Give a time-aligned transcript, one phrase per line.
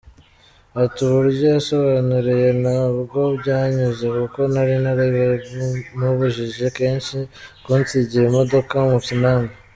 [0.83, 7.17] Ati “Uburyo yansobanuriye ntabwo byanyuze kuko nari narabimubujije kenshi
[7.63, 9.53] kunsigira imodoka mu kinamba.